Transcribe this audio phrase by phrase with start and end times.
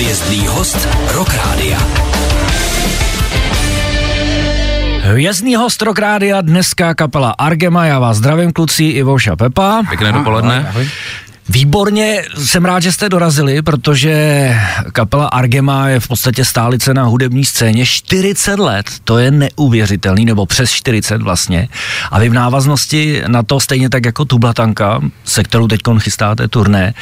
[0.00, 1.78] Hvězdný host Rock Rádia.
[5.02, 9.82] Hvězdný host Rock Rádia, dneska kapela Argema, já vás zdravím kluci Ivoša Pepa.
[9.88, 10.72] Pěkné dopoledne.
[11.52, 14.54] Výborně, jsem rád, že jste dorazili, protože
[14.92, 20.46] kapela Argema je v podstatě stálice na hudební scéně 40 let, to je neuvěřitelný, nebo
[20.46, 21.68] přes 40 vlastně.
[22.10, 26.94] A vy v návaznosti na to, stejně tak jako Tublatanka, se kterou teď chystáte turné,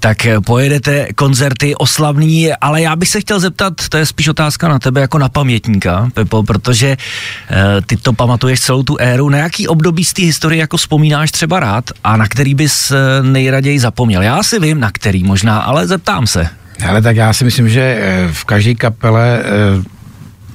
[0.00, 4.78] tak pojedete koncerty oslavní, ale já bych se chtěl zeptat, to je spíš otázka na
[4.78, 6.96] tebe jako na pamětníka, Pepo, protože e,
[7.86, 11.60] ty to pamatuješ celou tu éru, na jaký období z té historie jako vzpomínáš třeba
[11.60, 13.22] rád a na který bys eh,
[13.78, 14.22] zapomněl.
[14.22, 16.48] Já si vím, na který možná, ale zeptám se.
[16.88, 19.42] Ale tak já si myslím, že eh, v každé kapele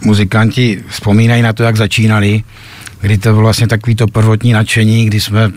[0.01, 2.43] muzikanti vzpomínají na to, jak začínali,
[3.01, 5.51] kdy to bylo vlastně takový to prvotní nadšení, kdy jsme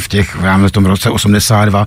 [0.00, 1.86] v těch, v tom roce 82,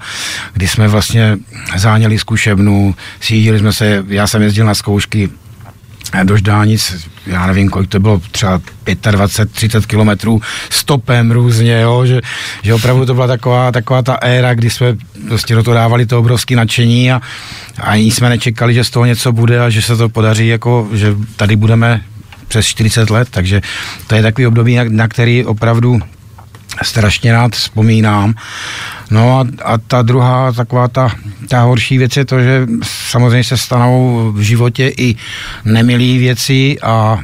[0.53, 1.37] kdy jsme vlastně
[1.75, 5.29] záněli zkušebnu, sídili jsme se, já jsem jezdil na zkoušky
[6.23, 12.21] do Ždánic, já nevím, kolik to bylo, třeba 25-30 kilometrů stopem různě, jo, že,
[12.63, 14.95] že opravdu to byla taková, taková ta éra, kdy jsme
[15.27, 17.21] prostě do toho dávali to obrovské nadšení a
[17.77, 21.15] ani jsme nečekali, že z toho něco bude a že se to podaří, jako, že
[21.35, 22.01] tady budeme
[22.47, 23.61] přes 40 let, takže
[24.07, 25.99] to je takový období, na, na který opravdu
[26.83, 28.33] strašně rád vzpomínám.
[29.11, 31.09] No a, a ta druhá taková ta,
[31.47, 35.15] ta horší věc je to, že samozřejmě se stanou v životě i
[35.65, 37.19] nemilý věci a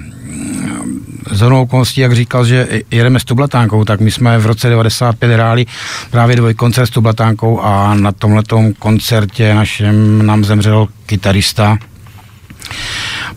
[1.32, 5.66] z okolností, jak říkal, že jedeme s Tublatánkou, tak my jsme v roce 95 hráli
[6.12, 11.78] právě dvojkoncert s Tublatánkou a na tomhletom koncertě našem nám zemřel kytarista,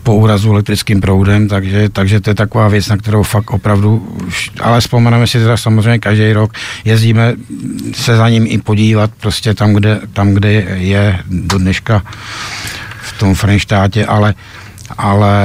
[0.03, 4.17] po úrazu elektrickým proudem, takže, takže to je taková věc, na kterou fakt opravdu,
[4.61, 6.53] ale vzpomeneme si teda samozřejmě každý rok,
[6.85, 7.33] jezdíme
[7.93, 12.03] se za ním i podívat prostě tam, kde, tam, kde je do dneška
[13.01, 14.33] v tom Frenštátě, ale
[14.97, 15.37] ale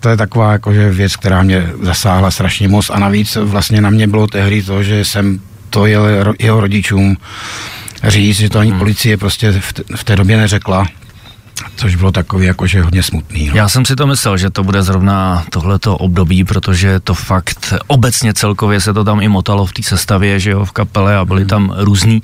[0.00, 4.06] to je taková jakože věc, která mě zasáhla strašně moc a navíc vlastně na mě
[4.06, 7.16] bylo tehdy to, že jsem to jel jeho rodičům
[8.04, 8.78] říct, že to ani hmm.
[8.78, 9.60] policie prostě
[9.96, 10.86] v té době neřekla,
[11.76, 13.48] Což bylo takový jakože hodně smutný.
[13.48, 13.56] No.
[13.56, 18.34] Já jsem si to myslel, že to bude zrovna tohleto období, protože to fakt obecně
[18.34, 21.40] celkově se to tam i motalo v té sestavě, že jo, v kapele a byly
[21.40, 21.48] hmm.
[21.48, 22.20] tam různé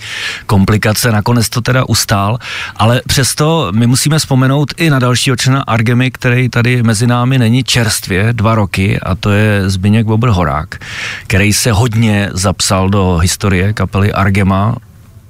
[0.47, 2.39] komplikace, nakonec to teda ustál,
[2.77, 7.65] ale přesto my musíme vzpomenout i na dalšího člena Argemy, který tady mezi námi není
[7.65, 10.75] čerstvě dva roky a to je Zbyněk Bobr Horák,
[11.27, 14.77] který se hodně zapsal do historie kapely Argema,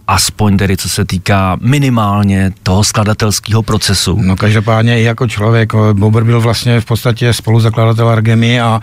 [0.08, 4.18] aspoň tedy co se týká minimálně toho skladatelského procesu.
[4.22, 8.80] No každopádně i jako člověk, Bobr byl vlastně v podstatě spoluzakladatel Argemy a,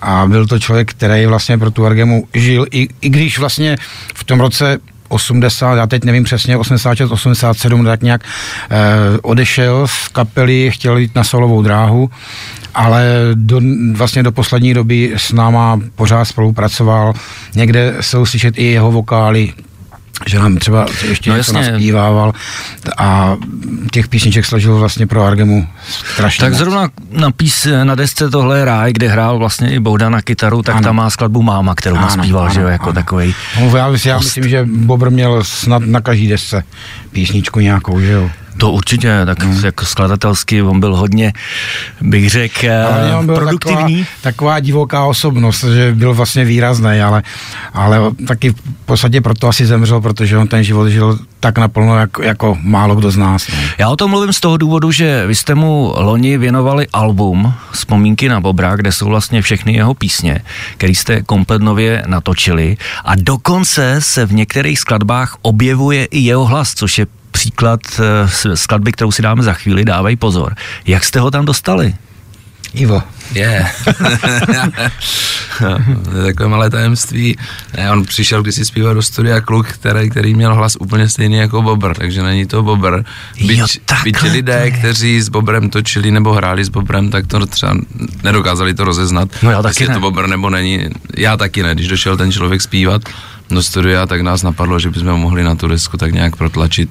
[0.00, 3.76] a byl to člověk, který vlastně pro tu Argemu žil, i, i když vlastně
[4.14, 4.78] v tom roce
[5.08, 8.24] 80, já teď nevím přesně, 86, 87, tak nějak
[8.70, 12.10] eh, odešel z kapely, chtěl jít na solovou dráhu,
[12.74, 13.04] ale
[13.34, 13.60] do,
[13.92, 17.12] vlastně do poslední doby s náma pořád spolupracoval.
[17.54, 19.52] Někde jsou slyšet i jeho vokály,
[20.26, 22.32] že nám třeba ještě no něco naspívával
[22.98, 23.36] a
[23.92, 25.68] těch písniček složil vlastně pro Argemu
[26.14, 26.58] strašně Tak moc.
[26.58, 30.62] zrovna na, pís, na desce tohle je ráj, kde hrál vlastně i Bouda na kytaru,
[30.62, 30.84] tak ano.
[30.84, 32.92] tam má skladbu Máma, kterou ano, naspíval, ano, že jo, jako ano.
[32.92, 33.34] takovej.
[33.60, 36.64] No, já, já myslím, že Bobr měl snad na každý desce
[37.12, 38.30] písničku nějakou, že jo.
[38.60, 39.64] To určitě, tak hmm.
[39.64, 41.32] jako skladatelsky on byl hodně,
[42.00, 42.66] bych řekl,
[43.22, 43.96] byl produktivní.
[43.96, 47.22] Taková, taková divoká osobnost, že byl vlastně výrazný, ale,
[47.74, 47.98] ale
[48.28, 52.58] taky v podstatě proto asi zemřel, protože on ten život žil tak naplno, jako, jako
[52.60, 53.48] málo kdo z nás.
[53.48, 53.54] Ne?
[53.78, 58.28] Já o tom mluvím z toho důvodu, že vy jste mu loni věnovali album Vzpomínky
[58.28, 60.40] na Bobra, kde jsou vlastně všechny jeho písně,
[60.76, 66.74] který jste komplet nově natočili a dokonce se v některých skladbách objevuje i jeho hlas,
[66.74, 67.06] což je
[67.40, 70.54] příklad eh, skladby, kterou si dáme za chvíli, dávej pozor.
[70.86, 71.94] Jak jste ho tam dostali?
[72.74, 73.02] Ivo.
[73.34, 73.66] Je.
[75.60, 75.88] Yeah.
[76.18, 77.36] je takové malé tajemství.
[77.76, 81.36] Ne, on přišel když si zpívat do studia kluk, který, který měl hlas úplně stejný
[81.36, 83.02] jako Bobr, takže není to Bobr.
[83.46, 83.66] Byť, jo,
[84.04, 87.74] byť lidé, kteří s Bobrem točili nebo hráli s Bobrem, tak to třeba
[88.22, 89.94] nedokázali to rozeznat, no já taky jestli ne.
[89.94, 90.88] to Bobr nebo není.
[91.16, 93.02] Já taky ne, když došel ten člověk zpívat
[93.56, 96.90] do studia, tak nás napadlo, že bychom ho mohli na tu desku tak nějak protlačit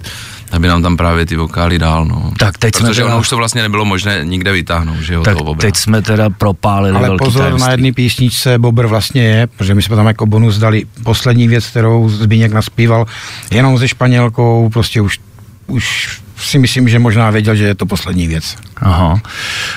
[0.51, 2.31] aby nám tam právě ty vokály dál, no.
[2.37, 3.07] Tak teď Protože jsme teda...
[3.07, 6.95] ono už to vlastně nebylo možné nikde vytáhnout, že jo, tak teď jsme teda propálili
[6.97, 7.65] Ale velký pozor, tajemství.
[7.65, 11.67] na jedné písničce Bobr vlastně je, protože my jsme tam jako bonus dali poslední věc,
[11.67, 13.05] kterou Zbíněk naspíval,
[13.51, 15.19] jenom se Španělkou, prostě už,
[15.67, 18.55] už si myslím, že možná věděl, že je to poslední věc.
[18.77, 19.21] Aha.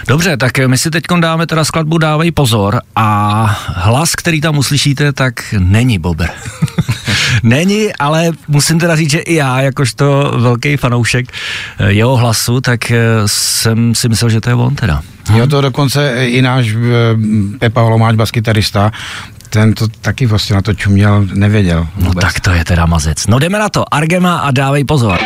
[0.09, 5.13] Dobře, tak my si teď dáme teda skladbu Dávej pozor a hlas, který tam uslyšíte,
[5.13, 6.31] tak není Bober.
[7.43, 11.27] není, ale musím teda říct, že i já, jakožto velký fanoušek
[11.79, 15.03] eh, jeho hlasu, tak eh, jsem si myslel, že to je on teda.
[15.35, 16.79] Jo, to dokonce i náš eh,
[17.59, 18.93] Pepa Holomáč, baskytarista,
[19.51, 21.87] ten to taky vlastně na to čuměl, nevěděl.
[21.97, 22.15] Vůbec.
[22.15, 23.27] No tak to je teda mazec.
[23.27, 25.19] No jdeme na to, Argema a dávej pozor.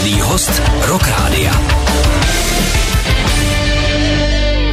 [0.00, 1.69] Hvězdný host Rock Rádia.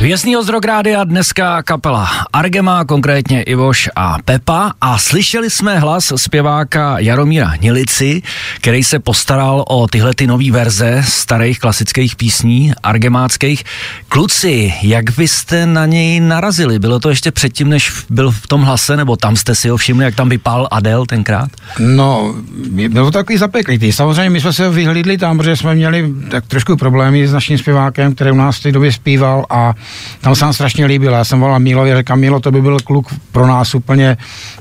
[0.02, 7.00] Vězný ozdrok rádia dneska kapela Argema, konkrétně Ivoš a Pepa a slyšeli jsme hlas zpěváka
[7.00, 8.22] Jaromíra Nilici,
[8.58, 13.64] který se postaral o tyhle ty nové verze starých klasických písní argemáckých.
[14.10, 16.80] Kluci, jak byste na něj narazili?
[16.80, 20.06] Bylo to ještě předtím, než byl v tom hlase, nebo tam jste si ho všimli,
[20.06, 21.50] jak tam vypál Adel tenkrát?
[21.80, 22.36] No,
[22.90, 23.92] bylo to takový zapeklitý.
[23.92, 28.16] Samozřejmě my jsme se vyhlídli tam, protože jsme měli tak trošku problémy s naším zpěvákem,
[28.16, 29.74] který u nás v té době zpíval a
[30.22, 31.14] tam se nám strašně líbil.
[31.14, 34.18] Já jsem volal Mílovi, říkám, Mílo, to by byl kluk pro nás úplně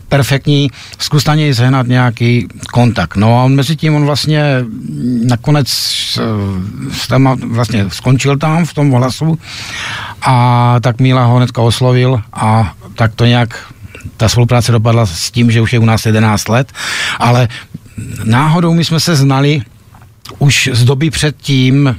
[0.09, 3.17] perfektní, zkus na něj sehnat nějaký kontakt.
[3.17, 4.43] No a on mezi tím, on vlastně
[5.27, 5.69] nakonec
[7.09, 9.39] tam vlastně skončil tam v tom hlasu
[10.23, 13.73] a tak Míla ho hnedka oslovil a tak to nějak
[14.17, 16.73] ta spolupráce dopadla s tím, že už je u nás 11 let,
[17.19, 17.49] ale
[18.25, 19.63] náhodou my jsme se znali
[20.39, 21.97] už z doby předtím,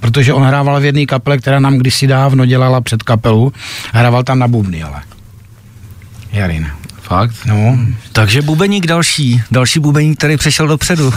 [0.00, 3.52] protože on hrával v jedné kapele, která nám kdysi dávno dělala před kapelu,
[3.92, 5.02] hrával tam na bubny, ale.
[6.32, 6.70] Jarin.
[7.02, 7.34] Fakt?
[7.46, 7.78] No.
[8.12, 11.12] Takže bubeník další, další bubeník, který přešel dopředu.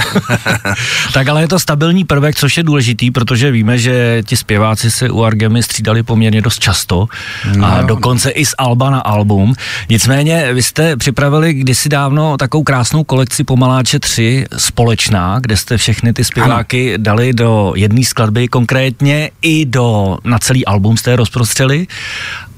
[1.13, 5.09] tak ale je to stabilní prvek, což je důležitý, protože víme, že ti zpěváci se
[5.09, 7.07] u Argemy střídali poměrně dost často
[7.55, 7.65] no.
[7.65, 9.53] a dokonce i z alba na album.
[9.89, 16.13] Nicméně vy jste připravili kdysi dávno takovou krásnou kolekci Pomaláče 3 společná, kde jste všechny
[16.13, 17.03] ty zpěváky ano.
[17.03, 21.87] dali do jedné skladby, konkrétně i do, na celý album jste je rozprostřeli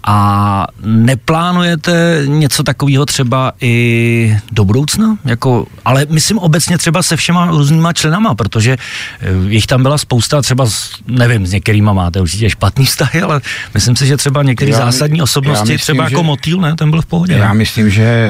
[0.09, 5.18] a neplánujete něco takového třeba i do budoucna?
[5.25, 8.77] Jako, ale myslím obecně třeba se všema různýma členama, protože
[9.21, 13.42] eh, jich tam byla spousta, třeba s, nevím, s některýma máte určitě špatný vztahy, ale
[13.74, 17.06] myslím si, že třeba některé zásadní osobnosti, myslím, třeba jako Motýl, ne, ten byl v
[17.06, 17.33] pohodě.
[17.33, 17.54] Já ne?
[17.54, 18.30] myslím, že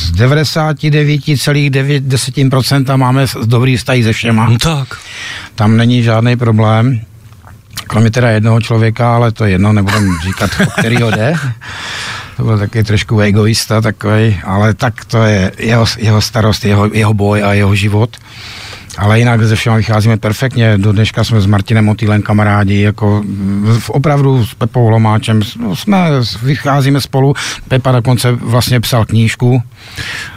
[0.00, 4.48] z 99,9% máme dobrý vztahy se všema.
[4.48, 4.98] No tak.
[5.54, 7.00] Tam není žádný problém.
[7.90, 11.34] Kromě teda jednoho člověka, ale to jedno, nebudem říkat, o kterýho jde.
[12.36, 17.14] To byl taky trošku egoista takový, ale tak to je jeho, jeho starost, jeho, jeho
[17.14, 18.16] boj a jeho život
[18.98, 20.78] ale jinak ze všema vycházíme perfektně.
[20.78, 23.22] Do dneška jsme s Martinem Motýlem kamarádi, jako
[23.78, 26.08] v, opravdu s Pepou Lomáčem no, jsme,
[26.42, 27.34] vycházíme spolu.
[27.68, 29.62] Pepa dokonce vlastně psal knížku.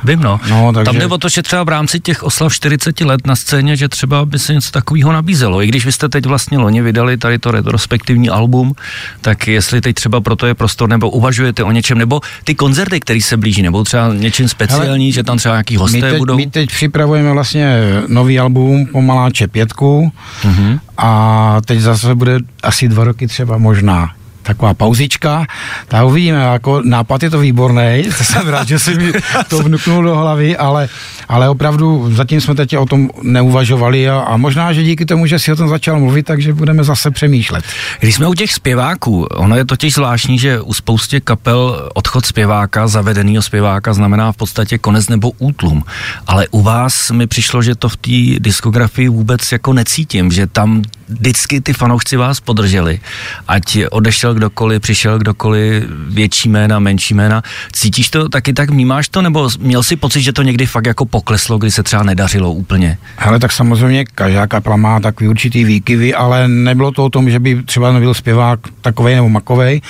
[0.04, 0.40] Vím, no.
[0.50, 0.86] no takže...
[0.86, 3.90] Tam jde o to, že třeba v rámci těch oslav 40 let na scéně, že
[3.90, 5.62] třeba by se něco takového nabízelo.
[5.64, 8.74] I když vy jste teď vlastně loni vydali tady to retrospektivní album,
[9.22, 13.22] tak jestli teď třeba proto je prostor, nebo uvažujete o něčem, nebo ty koncerty, které
[13.22, 16.36] se blíží, nebo třeba něčím speciální, Hele, že tam třeba nějaký hosté my teď, budou?
[16.36, 17.78] My teď připravujeme vlastně
[18.08, 20.12] nový album Pomaláče pětku
[20.44, 20.80] mm-hmm.
[20.98, 24.10] a teď zase bude asi dva roky třeba možná
[24.44, 25.46] taková pauzička,
[25.88, 29.14] tak uvidíme, jako nápad je to výborný, to jsem rád, že si mi
[29.48, 30.90] to vnuknul do hlavy, ale,
[31.28, 35.40] ale opravdu zatím jsme teď o tom neuvažovali a, a možná, že díky tomu, že
[35.40, 37.66] si o tom začal mluvit, takže budeme zase přemýšlet.
[38.00, 42.88] Když jsme u těch zpěváků, ono je totiž zvláštní, že u spoustě kapel odchod zpěváka,
[42.88, 45.84] zavedeného zpěváka znamená v podstatě konec nebo útlum,
[46.28, 50.82] ale u vás mi přišlo, že to v té diskografii vůbec jako necítím, že tam
[51.08, 53.00] vždycky ty fanoušci vás podrželi,
[53.48, 57.42] ať odešel kdokoliv, přišel kdokoliv, větší jména, menší jména.
[57.72, 61.06] Cítíš to taky tak, vnímáš to, nebo měl si pocit, že to někdy fakt jako
[61.06, 62.98] pokleslo, kdy se třeba nedařilo úplně?
[63.18, 67.40] Ale tak samozřejmě každá kapela má takový určitý výkyvy, ale nebylo to o tom, že
[67.40, 69.82] by třeba nebyl zpěvák takovej nebo makovej.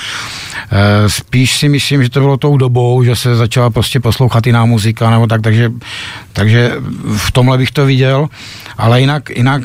[0.71, 4.65] E, spíš si myslím, že to bylo tou dobou, že se začala prostě poslouchat jiná
[4.65, 5.71] muzika nebo tak, takže,
[6.33, 6.71] takže
[7.17, 8.27] v tomhle bych to viděl,
[8.77, 9.61] ale jinak, jinak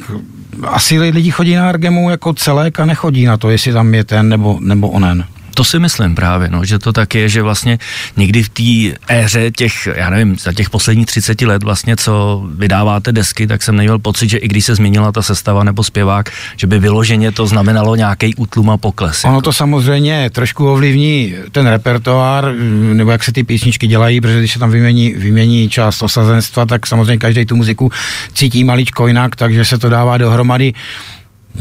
[0.66, 4.28] asi lidi chodí na Argemu jako celek a nechodí na to, jestli tam je ten
[4.28, 5.24] nebo, nebo onen.
[5.58, 7.78] To si myslím právě, no, že to tak je, že vlastně
[8.16, 13.12] někdy v té éře těch, já nevím, za těch posledních 30 let vlastně, co vydáváte
[13.12, 16.66] desky, tak jsem neměl pocit, že i když se změnila ta sestava nebo zpěvák, že
[16.66, 19.24] by vyloženě to znamenalo nějaký útlum a pokles.
[19.24, 19.42] Ono jako.
[19.42, 22.52] to samozřejmě trošku ovlivní ten repertoár,
[22.92, 26.86] nebo jak se ty písničky dělají, protože když se tam vymění, vymění část osazenstva, tak
[26.86, 27.92] samozřejmě každý tu muziku
[28.34, 30.72] cítí maličko jinak, takže se to dává dohromady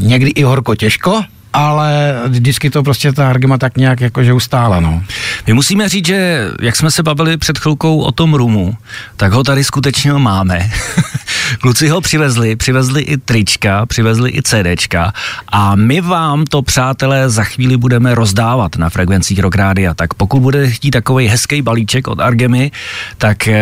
[0.00, 5.02] někdy i horko těžko, ale vždycky to prostě ta Argema tak nějak jakože ustála, no.
[5.46, 8.76] My musíme říct, že jak jsme se bavili před chvilkou o tom rumu,
[9.16, 10.70] tak ho tady skutečně máme.
[11.60, 15.12] Kluci ho přivezli, přivezli i trička, přivezli i CDčka
[15.48, 19.94] a my vám to, přátelé, za chvíli budeme rozdávat na frekvencích Rock Rádia.
[19.94, 22.70] Tak pokud budete chtít takový hezký balíček od Argemy,
[23.18, 23.54] tak uh,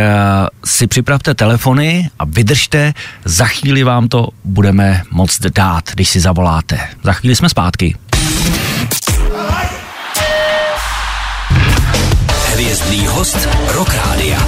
[0.64, 6.78] si připravte telefony a vydržte, za chvíli vám to budeme moct dát, když si zavoláte.
[7.02, 7.86] Za chvíli jsme zpátky.
[12.57, 14.39] Hvězdný host Rock Rádia.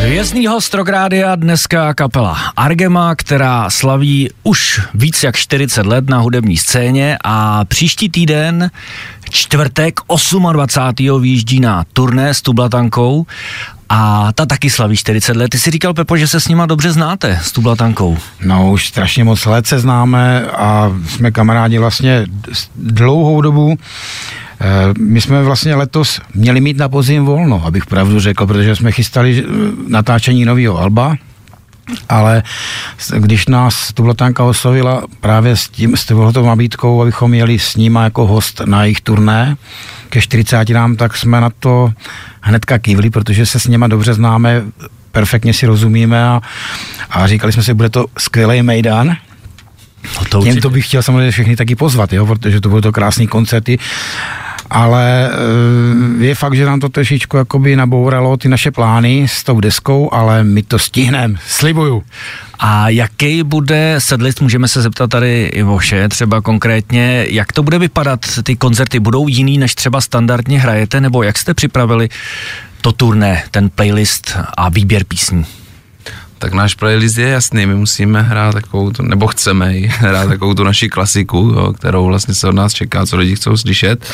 [0.00, 6.56] Hvězdný host Rokrádia dneska kapela Argema, která slaví už víc jak 40 let na hudební
[6.56, 8.70] scéně a příští týden
[9.30, 10.00] čtvrtek
[10.52, 11.22] 28.
[11.22, 13.26] výjíždí na turné s Tublatankou
[13.88, 15.48] a ta taky slaví 40 let.
[15.48, 18.18] Ty si říkal, Pepo, že se s nima dobře znáte, s Tublatankou.
[18.44, 22.26] No, už strašně moc let se známe a jsme kamarádi vlastně
[22.76, 23.78] dlouhou dobu.
[24.60, 28.92] Eh, my jsme vlastně letos měli mít na podzim volno, abych pravdu řekl, protože jsme
[28.92, 29.50] chystali eh,
[29.88, 31.16] natáčení nového alba,
[32.08, 32.42] ale
[33.18, 38.26] když nás Tublatánka oslovila právě s tím, s tohletou nabídkou, abychom jeli s nima jako
[38.26, 39.56] host na jejich turné
[40.08, 41.92] ke 40 nám, tak jsme na to
[42.40, 44.62] hnedka kývli, protože se s nima dobře známe,
[45.12, 46.40] perfektně si rozumíme a,
[47.10, 49.16] a říkali jsme si, bude to skvělý mejdan,
[50.18, 52.92] No to Těm to bych chtěl samozřejmě všechny taky pozvat, jo, protože to budou to
[52.92, 53.78] krásné koncerty
[54.70, 59.60] ale eh, je fakt, že nám to trošičku jakoby nabouralo ty naše plány s tou
[59.60, 62.02] deskou, ale my to stihneme, slibuju.
[62.58, 68.20] A jaký bude sedlist, můžeme se zeptat tady Ivoše třeba konkrétně, jak to bude vypadat,
[68.42, 72.08] ty koncerty budou jiný, než třeba standardně hrajete, nebo jak jste připravili
[72.80, 75.46] to turné, ten playlist a výběr písní?
[76.44, 80.64] tak náš playlist je jasný, my musíme hrát takovou, tu, nebo chceme hrát takovou tu
[80.64, 84.06] naši klasiku, jo, kterou vlastně se od nás čeká, co lidi chcou slyšet.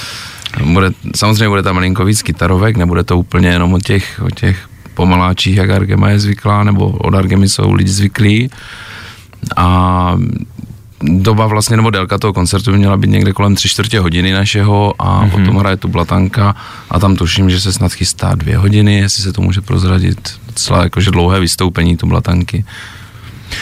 [0.65, 4.69] Bude, samozřejmě bude tam malinko víc kytarovek, nebude to úplně jenom o těch, o těch
[4.95, 8.51] pomaláčích, jak Argema je zvyklá, nebo od Argemy jsou lidi zvyklí.
[9.57, 10.17] A
[11.03, 14.95] doba vlastně, nebo délka toho koncertu by měla být někde kolem tři čtvrtě hodiny našeho
[14.99, 15.31] a mm-hmm.
[15.31, 16.57] potom hraje tu blatanka
[16.91, 20.41] a tam tuším, že se snad chystá dvě hodiny, jestli se to může prozradit.
[20.47, 22.65] Docela jakože dlouhé vystoupení tu blatanky.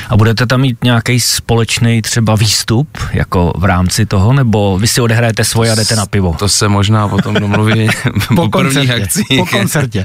[0.09, 5.01] A budete tam mít nějaký společný třeba výstup, jako v rámci toho, nebo vy si
[5.01, 6.37] odehrajete svoje a jdete na pivo?
[6.39, 7.89] To se možná potom domluví
[8.29, 9.39] po, po koncertě, akcích.
[9.39, 10.05] Po koncertě.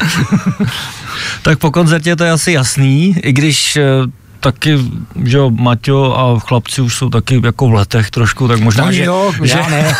[1.41, 3.83] tak po koncertě to je asi jasný, i když eh,
[4.43, 4.79] taky,
[5.23, 9.03] že jo, Maťo a chlapci už jsou taky jako v letech trošku, tak možná, že,
[9.03, 9.95] jo, že, ne.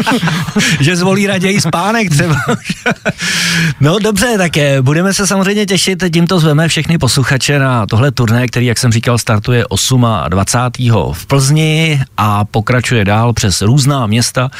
[0.80, 2.36] že zvolí raději spánek třeba.
[3.80, 8.46] no dobře, tak je, budeme se samozřejmě těšit, tímto zveme všechny posluchače na tohle turné,
[8.46, 10.04] který, jak jsem říkal, startuje 8.
[10.04, 10.58] a 20.
[11.12, 14.50] v Plzni a pokračuje dál přes různá města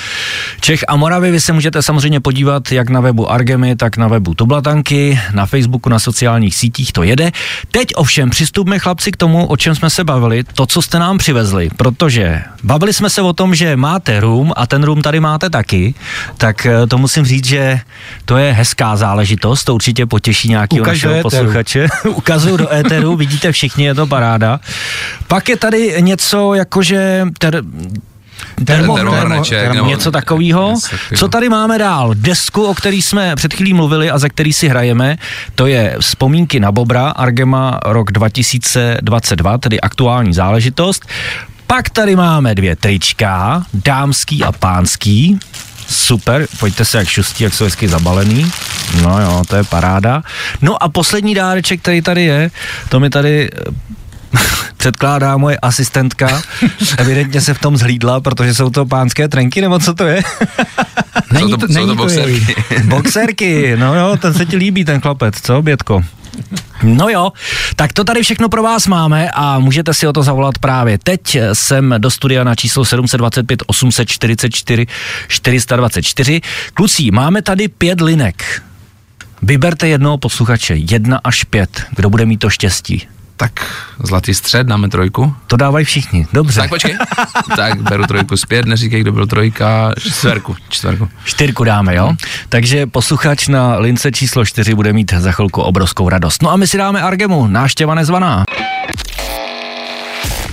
[0.60, 1.30] Čech a Moravy.
[1.30, 5.88] Vy se můžete samozřejmě podívat jak na webu Argemy, tak na webu Tublatanky, na Facebooku,
[5.88, 7.30] na sociálních sítích to jede.
[7.70, 10.98] Teď ovšem přistupme chlap chlapci k tomu, o čem jsme se bavili, to, co jste
[10.98, 15.20] nám přivezli, protože bavili jsme se o tom, že máte room a ten room tady
[15.20, 15.94] máte taky,
[16.36, 17.80] tak eh, to musím říct, že
[18.24, 21.88] to je hezká záležitost, to určitě potěší nějakého našeho posluchače.
[22.08, 24.60] Ukazuju do éteru, vidíte všichni, je to paráda.
[25.28, 27.62] Pak je tady něco jakože ter,
[28.64, 30.74] Termo, termo, termo, termo, něco takového.
[31.16, 32.10] Co tady máme dál?
[32.14, 35.16] Desku, o který jsme před chvílí mluvili a ze který si hrajeme,
[35.54, 41.06] to je Vzpomínky na Bobra, Argema rok 2022, tedy aktuální záležitost.
[41.66, 45.38] Pak tady máme dvě trička, dámský a pánský.
[45.88, 48.52] Super, pojďte se jak šustí, jak jsou hezky zabalený.
[49.02, 50.22] No jo, to je paráda.
[50.62, 52.50] No a poslední dáreček, který tady je,
[52.88, 53.50] to mi tady
[54.80, 56.42] předkládá moje asistentka.
[56.98, 60.22] Evidentně se v tom zhlídla, protože jsou to pánské trenky, nebo co to je?
[61.32, 62.54] není to, to, není to boxerky.
[62.84, 66.04] boxerky, no jo, ten se ti líbí, ten chlapec, co, Bětko?
[66.82, 67.32] No jo,
[67.76, 71.38] tak to tady všechno pro vás máme a můžete si o to zavolat právě teď.
[71.52, 74.86] Jsem do studia na číslo 725 844
[75.28, 76.40] 424.
[76.74, 78.62] Kluci, máme tady pět linek.
[79.42, 83.08] Vyberte jednoho posluchače, jedna až pět, kdo bude mít to štěstí.
[83.40, 83.52] Tak
[83.98, 85.34] zlatý střed, dáme trojku.
[85.46, 86.60] To dávají všichni, dobře.
[86.60, 86.96] Tak počkej.
[87.56, 91.08] tak beru trojku zpět, neříkej, kdo byl trojka, čtverku, čtverku.
[91.24, 92.14] Čtyřku dáme, jo?
[92.48, 96.42] Takže posluchač na lince číslo čtyři bude mít za chvilku obrovskou radost.
[96.42, 98.44] No a my si dáme Argemu, náštěva nezvaná.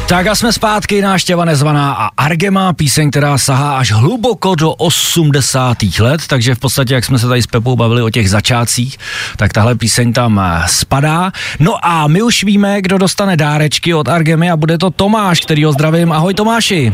[0.07, 5.77] Tak a jsme zpátky, náštěva nezvaná a Argema, píseň, která sahá až hluboko do 80.
[5.99, 8.97] let, takže v podstatě, jak jsme se tady s Pepou bavili o těch začátcích,
[9.37, 11.31] tak tahle píseň tam eh, spadá.
[11.59, 15.63] No a my už víme, kdo dostane dárečky od Argemy a bude to Tomáš, který
[15.63, 16.11] ho zdravím.
[16.11, 16.93] Ahoj Tomáši.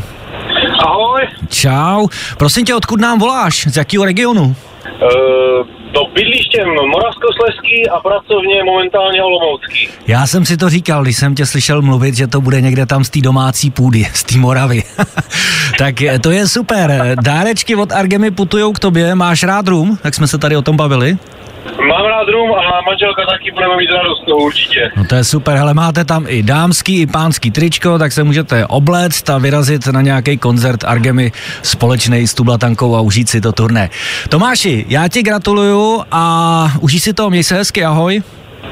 [0.80, 1.22] Ahoj.
[1.50, 2.08] Čau.
[2.38, 3.68] Prosím tě, odkud nám voláš?
[3.68, 4.56] Z jakého regionu?
[5.04, 9.90] Uh, to bydlištěm Moravskosleský a pracovně momentálně Olomoucký.
[10.08, 13.04] Já jsem si to říkal, když jsem tě slyšel mluvit, že to bude někde tam
[13.04, 14.84] z té domácí půdy, z té Moravy.
[15.78, 17.16] tak eh, to je super.
[17.24, 19.16] Dárečky od Argemy putujou k tobě.
[19.16, 19.98] Máš rád rum?
[20.02, 21.18] Tak jsme se tady o tom bavili.
[21.66, 24.92] Mám rád rum a manželka taky budeme mít radost toho určitě.
[24.98, 28.66] No to je super, hele, máte tam i dámský, i pánský tričko, tak se můžete
[28.66, 33.90] obléct a vyrazit na nějaký koncert Argemy společný s Tublatankou a užít si to turné.
[34.30, 38.22] Tomáši, já ti gratuluju a užij si to, měj se hezky, ahoj.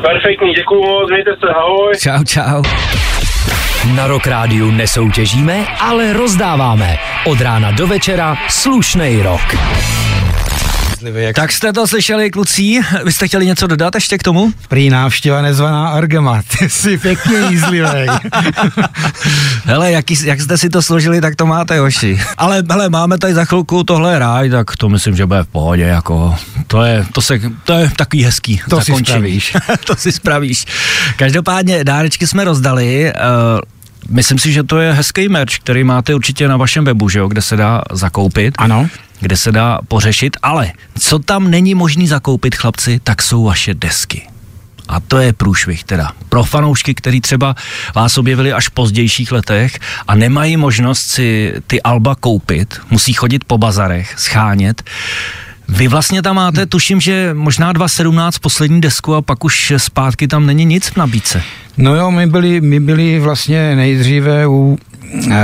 [0.01, 1.93] Perfektní, děkuju moc, mějte se, ahoj.
[2.00, 2.63] Čau, čau.
[3.95, 6.98] Na Rock Rádiu nesoutěžíme, ale rozdáváme.
[7.25, 9.41] Od rána do večera slušnej rok.
[11.03, 12.79] Jak Tak jste to slyšeli, kluci?
[13.05, 14.53] Vy jste chtěli něco dodat ještě k tomu?
[14.67, 16.41] prý návštěva nezvaná Argema.
[16.60, 18.08] Ty jsi pěkně jízlivý.
[19.65, 22.22] Hele, jak, jak jste si to složili, tak to máte, hoši.
[22.38, 25.84] Ale hele, máme tady za chvilku tohle ráj, tak to myslím, že bude v pohodě,
[25.84, 26.36] jako.
[26.67, 29.41] To je, to se, to je takový hezký To si zakončení.
[29.41, 29.58] spravíš.
[29.86, 30.65] to si spravíš.
[31.15, 33.13] Každopádně dárečky jsme rozdali,
[33.55, 33.60] uh,
[34.10, 37.27] Myslím si, že to je hezký merch, který máte určitě na vašem webu, že jo,
[37.27, 38.55] kde se dá zakoupit.
[38.58, 38.88] Ano.
[39.21, 44.27] Kde se dá pořešit, ale co tam není možný zakoupit, chlapci, tak jsou vaše desky.
[44.87, 46.11] A to je průšvih teda.
[46.29, 47.55] Pro fanoušky, který třeba
[47.95, 53.43] vás objevili až v pozdějších letech a nemají možnost si ty alba koupit, musí chodit
[53.43, 54.83] po bazarech, schánět.
[55.67, 60.45] Vy vlastně tam máte, tuším, že možná 2.17 poslední desku a pak už zpátky tam
[60.45, 61.43] není nic v nabídce.
[61.77, 64.77] No jo, my byli, my byli vlastně nejdříve u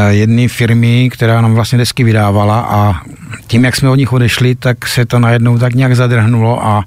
[0.09, 3.01] jedné firmy, která nám vlastně desky vydávala a
[3.47, 6.86] tím, jak jsme od nich odešli, tak se to najednou tak nějak zadrhnulo a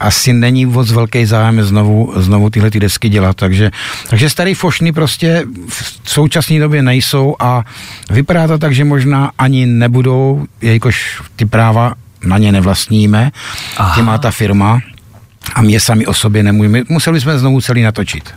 [0.00, 3.36] asi není moc velký zájem znovu, znovu tyhle ty desky dělat.
[3.36, 3.70] Takže,
[4.10, 7.64] takže starý fošny prostě v současné době nejsou a
[8.10, 13.30] vypadá to tak, že možná ani nebudou, jelikož ty práva na ně nevlastníme,
[13.76, 13.94] Aha.
[13.94, 14.80] ty má ta firma
[15.54, 16.82] a mě sami o sobě nemůžeme.
[16.88, 18.34] Museli jsme znovu celý natočit.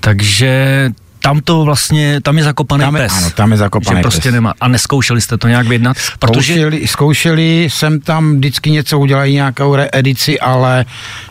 [0.00, 0.90] Takže
[1.22, 3.12] tam to vlastně, tam je zakopaný Tam je- pes.
[3.16, 4.32] ano, tam je zakopaný že prostě pes.
[4.34, 4.54] nemá.
[4.60, 5.96] A neskoušeli jste to nějak vyjednat?
[6.18, 10.84] Protože Zkoušeli, zkoušeli jsem tam vždycky něco udělají nějakou reedici, ale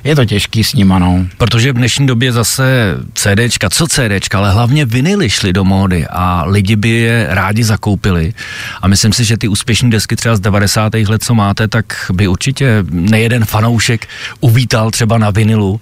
[0.04, 1.26] je to těžký s nima, no.
[1.38, 6.44] Protože v dnešní době zase CDčka, co CDčka, ale hlavně vinily šly do módy a
[6.48, 8.34] lidi by je rádi zakoupili.
[8.82, 10.94] A myslím si, že ty úspěšné desky třeba z 90.
[11.08, 14.08] let, co máte, tak by určitě nejeden fanoušek
[14.40, 15.82] uvítal třeba na vinilu.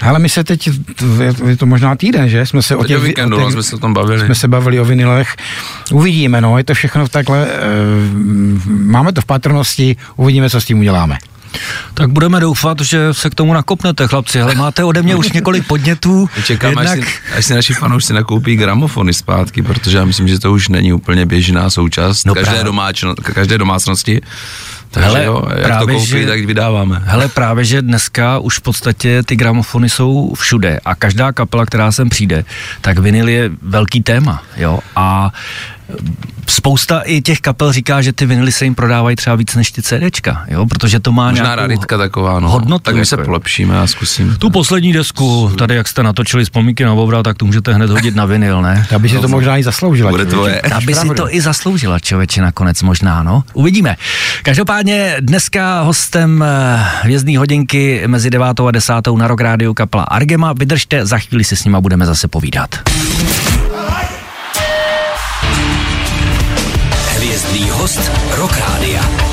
[0.00, 2.46] Ale my se teď, je- je to možná týden, že?
[2.46, 4.24] Jsme se o Teď těch, o víkendu, o těch- jsme se o tom bavili.
[4.26, 5.36] jsme se bavili o vinilech.
[5.92, 7.48] Uvidíme, no, je to všechno takhle, e,
[8.66, 11.18] máme to v patrnosti, uvidíme, co s tím uděláme.
[11.94, 14.40] Tak budeme doufat, že se k tomu nakopnete, chlapci.
[14.40, 16.28] Ale máte ode mě už několik podnětů.
[16.44, 17.04] Čekám, až, si,
[17.38, 21.26] až si naši fanoušci nakoupí gramofony zpátky, protože já myslím, že to už není úplně
[21.26, 24.20] běžná součást No každé, domáčno, každé domácnosti.
[24.90, 27.02] Takže Hele, jo, jak to koupí, že- tak vydáváme.
[27.04, 31.92] Hele, právě, že dneska už v podstatě ty gramofony jsou všude a každá kapela, která
[31.92, 32.44] sem přijde,
[32.80, 35.32] tak vinyl je velký téma, jo, a
[36.52, 39.82] spousta i těch kapel říká, že ty vinily se jim prodávají třeba víc než ty
[39.82, 42.48] CDčka, jo, protože to má Možná nějakou raritka taková, no.
[42.50, 42.82] hodnotu.
[42.82, 44.36] tak my se jako polepšíme a zkusím.
[44.38, 48.14] Tu poslední desku, tady jak jste natočili vzpomínky na Bobra, tak tu můžete hned hodit
[48.14, 48.86] na vinyl, ne?
[48.90, 50.10] Ta by si to možná i zasloužila.
[50.10, 50.60] Bude tvoje.
[50.60, 53.42] Aby si to i zasloužila člověče nakonec možná, no.
[53.52, 53.96] Uvidíme.
[54.42, 60.52] Každopádně dneska hostem eh, hvězdný hodinky mezi 9 a 10 na Rock Rádiu kapela Argema.
[60.52, 62.70] Vydržte, za chvíli si s nima budeme zase povídat.
[67.68, 69.29] Host Rock Rádia.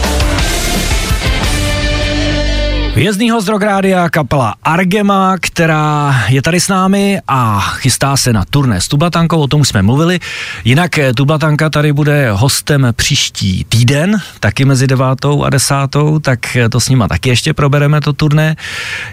[2.97, 8.45] Hvězdný host Rock Rádia, kapela Argema, která je tady s námi a chystá se na
[8.45, 10.19] turné s Tublatankou, o tom jsme mluvili.
[10.65, 15.05] Jinak eh, Tublatanka tady bude hostem příští týden, taky mezi 9
[15.43, 15.75] a 10,
[16.21, 18.55] tak eh, to s nima taky ještě probereme to turné.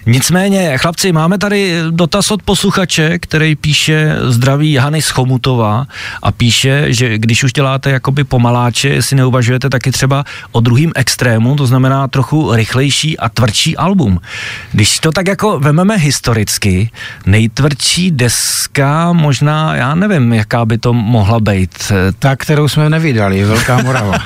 [0.06, 5.86] Nicméně, chlapci, máme tady dotaz od posluchače, který píše zdraví Hany z Chomutova
[6.22, 11.56] a píše, že když už děláte jakoby pomaláče, jestli neuvažujete taky třeba o druhým extrému,
[11.56, 14.20] to znamená trochu rychlejší a tvrdší nejtvrdší album.
[14.72, 16.90] Když to tak jako vememe historicky,
[17.26, 21.92] nejtvrdší deska možná, já nevím, jaká by to mohla být.
[22.18, 24.18] Ta, kterou jsme nevydali, Velká Morava.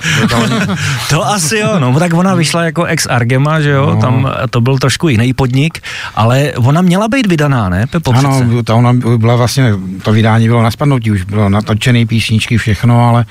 [1.11, 4.01] to asi jo, no tak ona vyšla jako ex Argema, že jo, no.
[4.01, 5.83] tam to byl trošku jiný podnik,
[6.15, 8.13] ale ona měla být vydaná, ne, Pepo?
[8.13, 13.09] Ano, ta ona byla vlastně, to vydání bylo na spadnutí, už bylo natočený písničky, všechno,
[13.09, 13.25] ale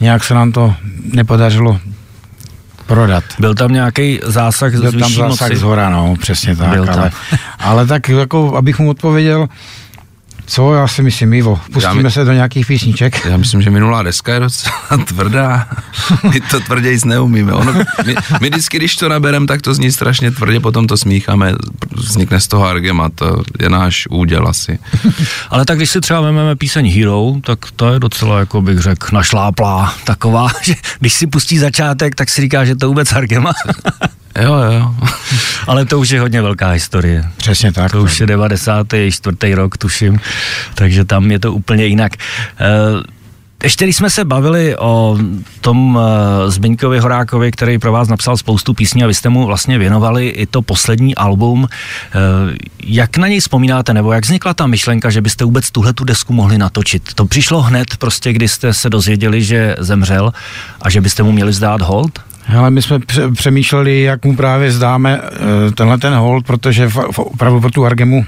[0.00, 0.74] nějak se nám to
[1.12, 1.80] nepodařilo
[2.88, 3.24] prodat.
[3.38, 5.56] Byl tam nějaký zásah Byl z tam zásah moci?
[5.56, 6.68] z hora, no, přesně tak.
[6.70, 7.10] Byl ale,
[7.58, 9.48] ale tak jako, abych mu odpověděl,
[10.48, 13.24] co, já si myslím, Ivo, pustíme my, se do nějakých písniček.
[13.24, 15.68] Já myslím, že minulá deska je docela tvrdá.
[16.32, 17.52] My to tvrději neumíme.
[17.52, 17.72] Ono,
[18.06, 21.54] my, my vždycky, když to naberem, tak to zní strašně tvrdě, potom to smícháme,
[21.96, 24.78] vznikne z toho argema, to je náš úděl asi.
[25.50, 29.06] Ale tak když si třeba vezmeme píseň Hero, tak to je docela, jako bych řekl,
[29.12, 33.52] našláplá taková, že když si pustí začátek, tak si říká, že to vůbec argema.
[34.42, 34.77] Jo, jo.
[35.68, 37.24] Ale to už je hodně velká historie.
[37.36, 37.92] Přesně tak.
[37.92, 39.54] To už je 94.
[39.54, 40.20] rok, tuším,
[40.74, 42.12] takže tam je to úplně jinak.
[42.16, 43.02] Uh,
[43.62, 45.18] ještě když jsme se bavili o
[45.60, 46.02] tom uh,
[46.50, 50.46] Zbyňkovi Horákovi, který pro vás napsal spoustu písní a vy jste mu vlastně věnovali i
[50.46, 51.68] to poslední album, uh,
[52.84, 56.32] jak na něj vzpomínáte, nebo jak vznikla ta myšlenka, že byste vůbec tuhle tu desku
[56.32, 57.14] mohli natočit?
[57.14, 60.32] To přišlo hned prostě, kdy jste se dozvěděli, že zemřel
[60.82, 62.20] a že byste mu měli zdát hold?
[62.56, 62.98] Ale my jsme
[63.34, 68.26] přemýšleli, jak mu právě zdáme eh, tenhle ten hold, protože opravdu pro tu Argemu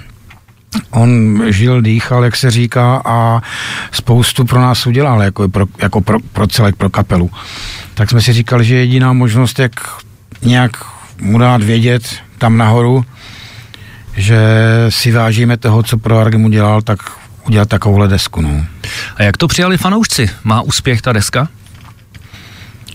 [0.91, 3.43] on žil, dýchal, jak se říká, a
[3.93, 7.31] spoustu pro nás udělal, jako pro, jako pro, pro celek, pro kapelu.
[7.95, 9.73] Tak jsme si říkali, že jediná možnost, jak
[10.43, 10.71] nějak
[11.21, 13.05] mu dát vědět tam nahoru,
[14.17, 14.39] že
[14.89, 16.99] si vážíme toho, co pro Argemu dělal, tak
[17.47, 18.41] udělat takovouhle desku.
[18.41, 18.65] No.
[19.17, 20.31] A jak to přijali fanoušci?
[20.45, 21.49] Má úspěch ta deska?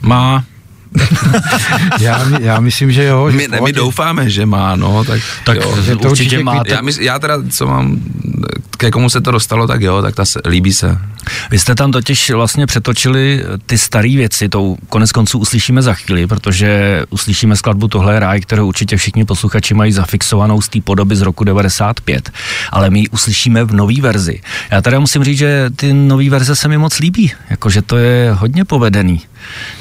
[0.02, 0.44] Má,
[1.99, 3.31] já, já myslím, že jo.
[3.31, 6.62] Že my, ne, my doufáme, že má, no, tak, tak jo, že to určitě má.
[6.67, 7.99] Já, mysl, já teda, co mám,
[8.77, 10.97] ke komu se to dostalo, tak jo, tak ta se, líbí se.
[11.51, 16.27] Vy jste tam totiž vlastně přetočili ty staré věci, to konec konců uslyšíme za chvíli,
[16.27, 21.15] protože uslyšíme skladbu Tohle je ráj, kterou určitě všichni posluchači mají zafixovanou z té podoby
[21.15, 22.31] z roku 95,
[22.71, 24.41] ale my ji uslyšíme v nové verzi.
[24.71, 28.31] Já teda musím říct, že ty nové verze se mi moc líbí, jakože to je
[28.34, 29.21] hodně povedený.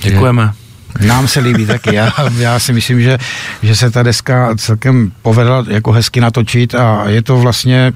[0.03, 0.43] Děkujeme.
[0.43, 0.64] Že
[1.01, 1.95] nám se líbí taky.
[1.95, 3.19] Já, já si myslím, že,
[3.63, 7.93] že se ta deska celkem povedla jako hezky natočit a je to vlastně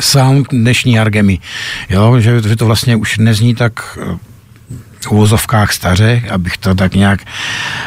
[0.00, 1.38] sound dnešní Argemy.
[1.90, 3.98] Jo, že, že to vlastně už nezní tak
[5.00, 7.20] v úvozovkách staře, abych to tak nějak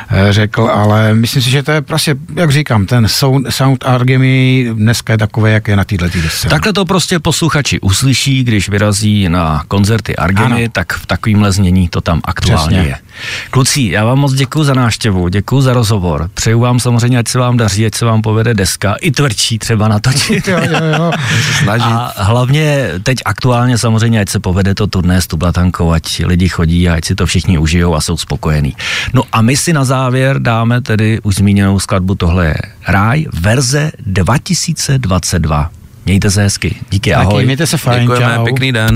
[0.10, 4.67] eh, řekl, ale myslím si, že to je prostě, jak říkám, ten sound, sound Argemy
[4.74, 6.50] dneska je takové, jak je na této desce.
[6.50, 12.02] Takhle to prostě posluchači uslyší, když vyrazí na koncerty Argemy, tak v takovýmhle znění to
[12.02, 12.89] tam aktuálně Přesně.
[12.89, 12.98] je.
[13.49, 16.30] Kluci, já vám moc děkuji za návštěvu, děkuji za rozhovor.
[16.34, 19.88] Přeju vám samozřejmě, ať se vám daří, ať se vám povede deska, i tvrdší třeba
[19.88, 20.47] natočit.
[20.47, 21.12] jo, jo, jo.
[21.84, 26.89] A hlavně teď aktuálně samozřejmě, ať se povede to turné s Tublatankou, ať lidi chodí
[26.89, 28.76] a ať si to všichni užijou a jsou spokojení.
[29.13, 33.91] No a my si na závěr dáme tedy už zmíněnou skladbu Tohle je Ráj, verze
[33.99, 35.69] 2022.
[36.06, 36.76] Mějte se hezky.
[36.89, 37.34] Díky, ahoj.
[37.34, 38.43] Taky, mějte se fajn, Děkujeme, čau.
[38.43, 38.95] pěkný den.